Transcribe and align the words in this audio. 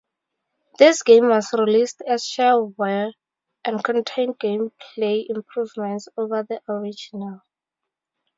This 0.79 1.03
game 1.03 1.29
was 1.29 1.53
released 1.53 2.01
as 2.07 2.23
shareware 2.23 3.13
and 3.63 3.83
contained 3.83 4.39
gameplay 4.39 5.27
improvements 5.29 6.07
over 6.17 6.41
the 6.41 6.59
original. 6.67 7.43